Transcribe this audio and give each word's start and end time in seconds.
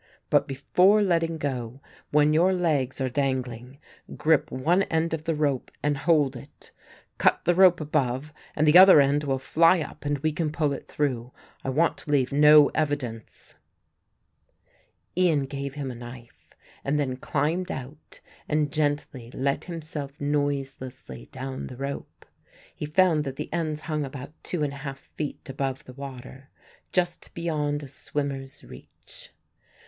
But 0.31 0.47
before 0.47 1.03
letting 1.03 1.37
go, 1.37 1.79
when 2.09 2.33
your 2.33 2.53
legs 2.53 2.99
are 2.99 3.07
dangling, 3.07 3.77
grip 4.17 4.49
one 4.49 4.81
end 4.85 5.13
of 5.13 5.25
the 5.25 5.35
rope 5.35 5.69
and 5.83 5.95
hold 5.95 6.35
it, 6.35 6.71
cut 7.19 7.45
the 7.45 7.53
rope 7.53 7.79
above 7.79 8.33
and 8.55 8.65
the 8.65 8.79
other 8.79 8.99
end 8.99 9.23
will 9.23 9.37
fly 9.37 9.79
up 9.79 10.03
and 10.03 10.17
we 10.17 10.31
can 10.31 10.51
pull 10.51 10.73
it 10.73 10.87
through. 10.87 11.31
I 11.63 11.69
want 11.69 11.99
to 11.99 12.09
leave 12.09 12.31
no 12.33 12.69
evidence." 12.69 13.53
Ian 15.15 15.45
gave 15.45 15.75
him 15.75 15.91
a 15.91 15.95
knife 15.95 16.49
and 16.83 16.99
then 16.99 17.15
climbed 17.15 17.71
out 17.71 18.21
and 18.49 18.73
gently 18.73 19.29
let 19.35 19.65
himself 19.65 20.19
noiselessly 20.19 21.27
down 21.31 21.67
the 21.67 21.77
rope. 21.77 22.25
He 22.73 22.87
found 22.87 23.23
that 23.23 23.35
the 23.35 23.53
ends 23.53 23.81
hung 23.81 24.03
about 24.03 24.33
two 24.41 24.63
and 24.63 24.73
a 24.73 24.77
half 24.77 24.97
feet 25.15 25.47
above 25.47 25.83
the 25.85 25.93
water, 25.93 26.49
just 26.91 27.31
beyond 27.35 27.83
a 27.83 27.87
swimmer's 27.87 28.63
reach. 28.63 29.29